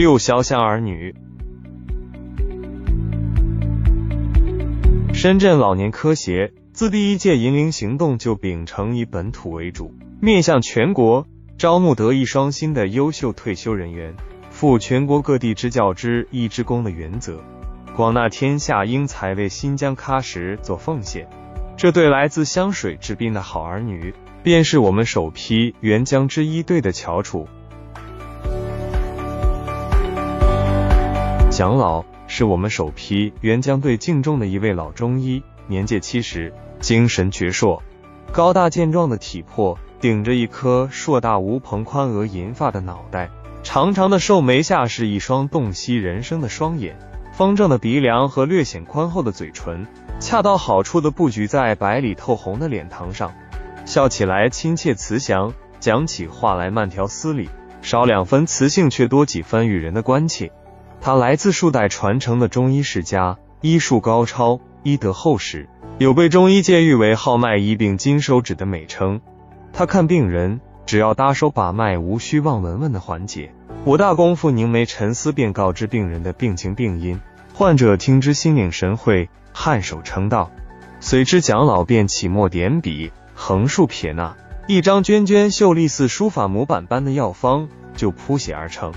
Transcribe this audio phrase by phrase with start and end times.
[0.00, 1.14] 六肖乡儿女。
[5.12, 11.26] 深圳老年科协自第一届银龄行动就秉承以本土为主，面向全国
[11.58, 14.14] 招募德艺双馨的优秀退休人员，
[14.48, 17.38] 赴全国各地支教之义之功的原则，
[17.94, 21.28] 广纳天下英才为新疆喀什做奉献。
[21.76, 27.46] 这对来自湘水之滨的好儿女，便是我们首批援疆之一队的翘楚。
[31.60, 32.02] 蒋老。
[32.26, 37.82] 是我们首批援疆队敬重的一位老中医，年届七十，精神矍铄，
[38.32, 43.28] 高大健壮的体魄，顶着一颗硕大无朋、宽额银发的脑袋，
[43.62, 46.98] 长长的瘦眉下是一双洞悉人生的双眼，
[47.34, 49.86] 方正的鼻梁和略显宽厚的嘴唇，
[50.18, 53.34] 恰到好处的布局在白里透红的脸庞上，
[53.84, 57.50] 笑起来亲切慈祥，讲起话来慢条斯理，
[57.82, 60.50] 少两分磁性，却多几分与人的关切。
[61.02, 65.66] 他来自数代传承的中医世家，医术高超，医德厚实，
[65.98, 69.22] 有被中医界誉为号脉医病金手指的美称。
[69.72, 77.18] 他看病人，只要搭手把脉，无需望闻问的环节，不大功夫凝眉沉思，便告知病人的病情病因，
[77.54, 80.50] 患者听之心领神会，颔首称道，
[81.00, 88.92] 随之蒋老便起墨点笔，横竖撇捺，一张娟娟秀丽似书法模板般的药方就铺写而成。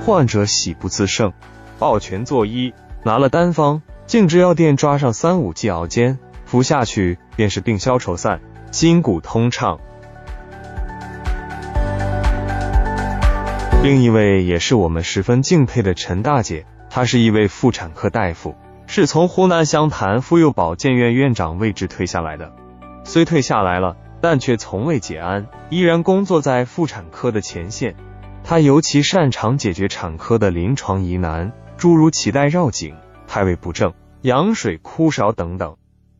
[0.00, 1.32] 患者喜不自胜，
[1.78, 2.72] 抱拳作揖，
[3.04, 9.78] 拿了单方，径至药店抓上三五剂熬煎，服下去便是病消愁散，筋骨通畅。
[13.82, 18.54] 另一位也是我们十分敬佩的陈大姐，她是一位妇产科大夫，
[18.86, 22.52] 是从湖南湘潭妇幼保健院院长位置退下来的。
[23.04, 27.96] 虽退下来了，但却从未解安，依然工作在妇产科的前线。
[28.52, 32.94] 他尤其擅长解决产科的临床疑难，诸如脐带绕颈、
[33.26, 35.78] 胎位不正、羊水枯少等等。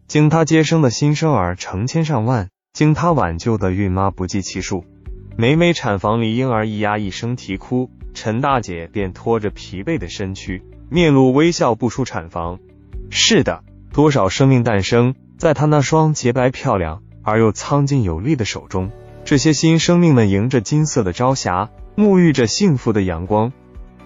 [0.09, 4.87] 经他接生的新生儿成千上万，经他挽救的孕妈不计其数。
[5.37, 12.59] 每每产房里婴儿一呀一声啼哭，陈大姐便拖着疲惫的身躯，面露微笑步出产房。
[13.11, 13.63] 是的，
[13.93, 18.91] 多少生命诞生在她那双洁白漂亮而又苍劲有力的手中。
[19.27, 21.69] 这些新生命们迎着金色的朝霞。
[21.95, 23.53] 沐浴着幸福的阳光，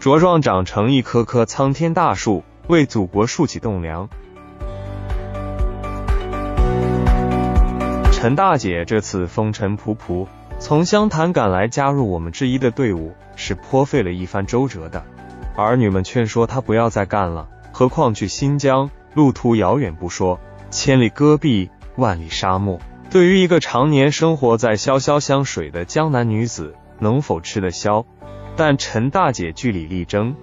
[0.00, 4.08] 茁壮长成一棵棵苍天大树，为祖国竖起栋梁。
[8.10, 10.26] 陈大姐这次风尘仆仆
[10.58, 15.04] 从湘潭赶来，加入我们制衣的队伍，是颇费了一番周折的。
[15.56, 22.80] 儿女们劝说她不要再干了，何况去新疆，路途遥远不说，千里戈壁，万里沙漠，
[23.10, 26.75] 对于一个常年生活在潇潇湘水的江南女子。
[26.98, 28.04] 能否吃得消？
[28.56, 30.34] 但陈大姐据理力争，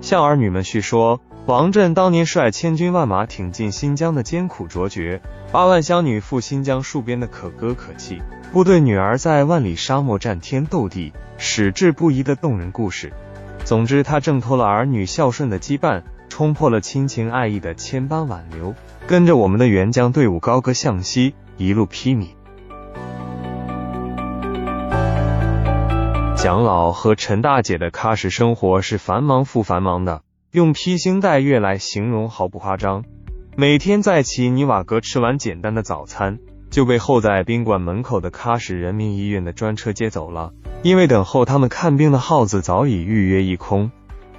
[0.00, 8.20] 向儿女们叙说王震当年率千军万马挺进新疆的艰苦卓绝，八万乡女赴新疆戍边的可歌可泣，
[8.52, 13.12] 部队女儿在万里沙漠战天斗地、矢志不移的动人故事。
[13.64, 18.74] 总之，他挣脱了儿女孝顺的羁绊，冲破了亲情爱意的千般挽留，
[19.06, 22.28] 跟着我们的援疆队伍高歌向西，一路披靡。
[26.42, 33.04] 蒋老和陈大姐的喀什生活是繁忙复繁忙的，用披星戴月来形容毫不夸张。
[33.56, 43.92] 每天在齐尼瓦格吃完简单的早餐，就被候在宾馆门口的喀什人民医院的专车接走了，因为等候他们看病的号子早已预约一空。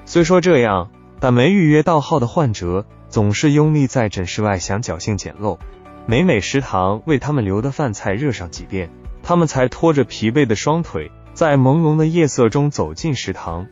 [0.04, 0.92] 虽说这样，
[1.22, 5.58] 但没预约到号的患者总是拥立在诊室外，想侥幸捡漏。
[6.06, 8.90] 每每食堂为他们留的饭菜热上几遍，
[9.24, 11.10] 他们才拖着疲惫的双腿。
[11.44, 13.68] 在朦胧的夜色中走进食堂，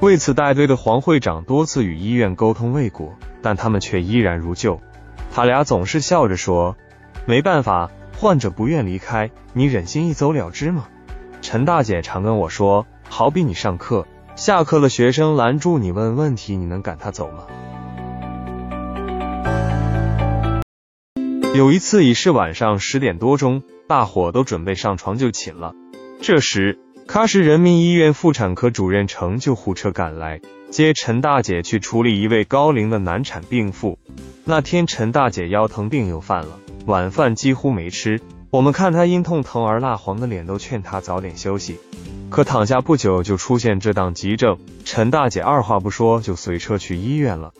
[0.00, 4.78] 为此带队的黄会长多次与医院沟通未果，但他们却依然如旧。
[5.32, 6.76] 他俩总是笑着说
[7.24, 10.84] ：“没办法，患者不愿离开，你忍心一走了之吗？”
[11.40, 14.06] 陈大姐常跟我说：“好比你上课，
[14.36, 17.44] 下课了学生拦住你问问题，你能赶他走吗？”
[21.56, 25.72] 有一次已是晚上十点多钟，大伙都准备上床就寝了，
[26.20, 26.80] 这时。
[27.06, 30.40] 喀什人民医院妇产科主任乘救护车赶来，
[30.70, 33.98] 接陈大姐去处理一位高龄的难产病妇。
[34.44, 38.20] 那天陈大姐腰疼病又犯了，晚饭几乎没吃。
[38.50, 41.78] 我们看她因痛疼而蜡黄的脸，都劝她早点休息。
[42.30, 47.52] 可躺下不久就出现这档急症，陈大姐二话不说就随车去医院了。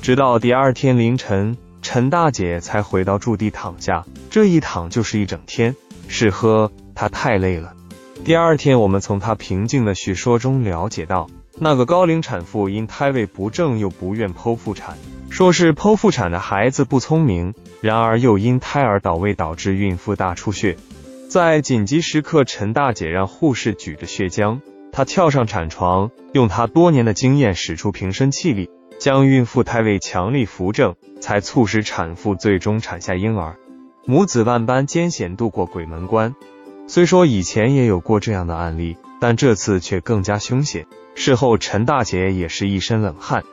[0.00, 5.74] 直到第二天凌晨，陈大姐才回到驻地躺下，这一躺就是一整天。
[6.08, 7.74] 是呵，她太累了。
[8.24, 11.28] 第二天，我们从她平静的叙说中了解到，
[11.58, 14.96] 那个高龄产妇因胎位不正又不愿剖腹产，
[15.28, 20.76] 说是剖腹产的孩子不聪明，然而又因胎儿倒位导致孕妇大出血。
[21.28, 24.60] 在紧急时刻，陈大姐让护士举着血浆，
[24.92, 28.70] 她跳上产床，用她多年的经验使出平身气力，
[29.00, 33.56] 将孕妇胎位强力扶正，才促使产妇最终产下婴儿。
[34.06, 36.36] 母子万般艰险度过鬼门关。
[36.86, 40.86] 虽说以前也有过这样的案例，但这次却更加凶险。
[41.14, 43.44] 事后，陈大姐也是一身冷汗。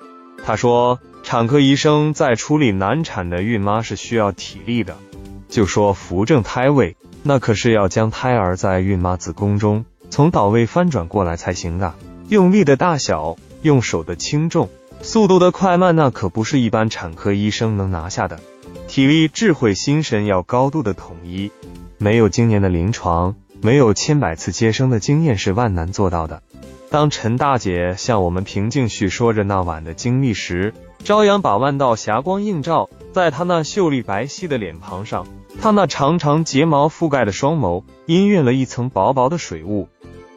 [0.46, 4.98] 她说：“产科医生在处理难产的孕妈是需要体力的，
[5.48, 11.94] 就说扶正胎位，那可是要将胎儿在孕妈子宫中从倒位翻转过来才行的。
[12.30, 14.70] 用力的大小，用手的轻重，
[15.02, 18.40] 速度的快慢，那可不是一般产科医生能拿下的。
[18.88, 21.52] 体力、智慧、心神要高度的统一。”
[22.02, 26.42] 没有经年的临床，没有千百次接生的经验是万难做到的。
[26.90, 30.74] 当陈大姐向我们平静叙说着那晚的经历时，
[31.04, 35.28] 朝阳把万道霞光映照在她那秀丽白皙的脸庞上，
[35.62, 39.90] 她那长长睫毛覆盖的双眸氤氲了一层薄薄的水雾。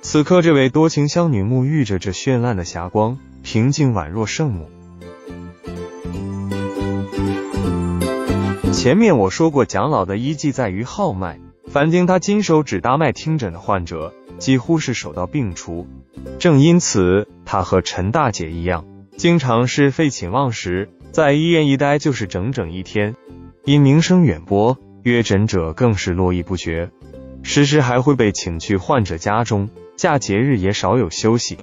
[0.03, 4.69] 此刻，这位多情乡女沐浴着这绚烂的霞光，平静宛若圣母。
[8.73, 11.39] 前面我说过，蒋老的医技在于号脉。
[11.73, 15.87] 凡经他金手指搭脉听诊的患者，几乎是手到病除。
[16.39, 18.85] 正因此，他和陈大姐一样，
[19.17, 23.17] 经常是废寝忘食，在医院一待就是整整一天。
[23.65, 26.91] 因名声远播，约诊者更是络绎不绝，
[27.43, 31.57] 时时还会被请去患者家中，假节日也少有休息。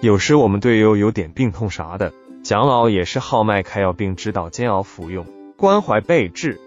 [0.00, 5.26] 有时我们队友有点病痛啥的，蒋老也是号脉开药，并指导煎熬服用，
[5.58, 6.58] 关怀备至。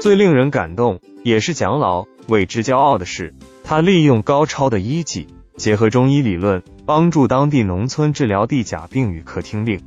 [0.00, 5.26] 最令人感动，也是蒋老为之骄傲的是，他利用高超的医技，
[5.56, 9.82] 结合中医理论，帮助当地农村治疗地甲病与客厅病。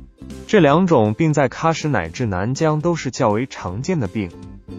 [0.46, 4.30] 这两种病在喀什乃至南疆都是较为常见的病。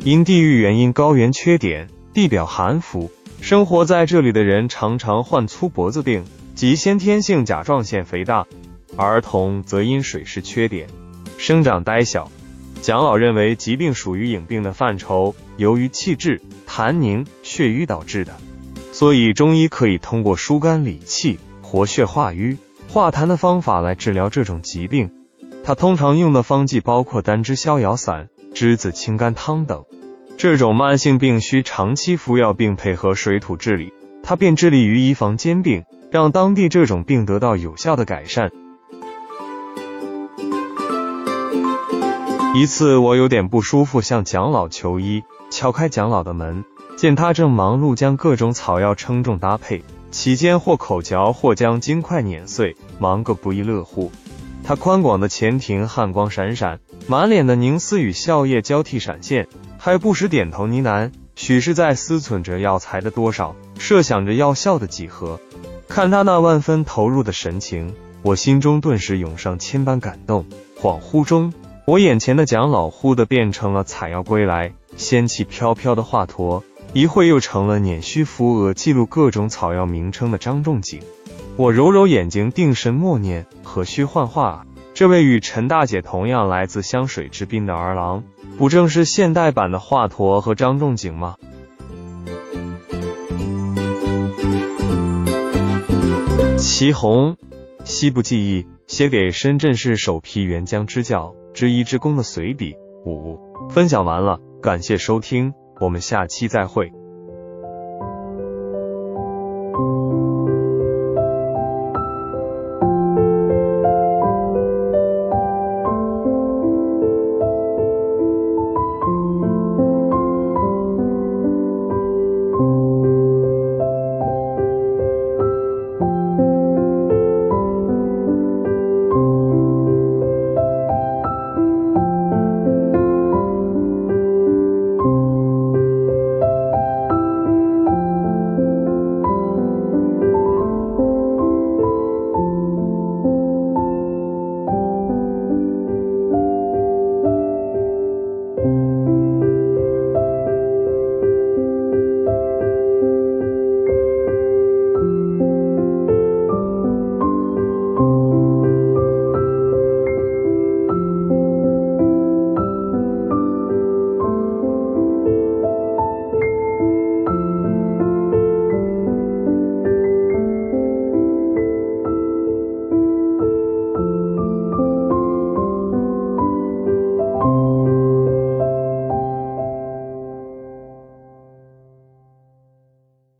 [0.06, 3.12] 因地域原因，高原缺碘，地表寒伏，
[3.42, 6.24] 生活在这里的人常常患粗脖子病
[6.56, 8.48] 及先天性甲状腺肥大，
[8.96, 10.88] 儿童则因水湿缺碘，
[11.38, 12.32] 生长呆小。
[12.82, 18.34] 蒋老认为疾病属于隐病的范畴，由于气滞、痰凝、血瘀导致的，
[18.92, 22.58] 所以中医可以通过疏肝理气、活血化瘀、
[22.88, 25.10] 化痰的方法来治疗这种疾病。
[25.64, 29.84] 他通常用的方剂包括丹栀逍遥散、栀子清肝汤等。
[30.38, 38.52] 这种慢性病需长期服药并配合水土治理，他便致力于医防兼并，让当地这种病得到有效的改善。
[42.56, 45.26] 一次，我有点不舒服，向蒋老求医。
[45.50, 46.64] 敲开蒋老的门，
[46.96, 54.10] 见他正忙碌将各种草药称重搭配，其间或口嚼，或将金块碾碎，忙个不亦乐乎。
[54.64, 65.42] 他宽广的前庭汗光闪闪，满脸的凝思与笑靥交替闪现，还不时点头呢喃，许是在思忖着药材的多少，设想着药效的几何。
[65.90, 70.46] 看他那万分投入的神情，我心中顿时涌上千般感动。
[70.80, 71.54] 恍惚中。
[71.88, 81.00] 我眼前的蒋老忽的变成了采药归来，仙气飘飘的华佗，一会又成了捻须扶额记录各种草药名称的张仲景。
[81.58, 84.66] 我揉揉眼睛，定神默念：何须幻化？
[84.96, 88.24] 这位与陈大姐同样来自湘水之滨的儿郎，
[88.58, 91.36] 不正是现代版的华佗和张仲景吗？
[96.58, 97.38] 祁红，
[97.84, 101.36] 西部记忆，写给深圳市首批援疆支教。
[101.56, 106.92] 知一之功的随笔五分享完了，感谢收听，我们下期再会。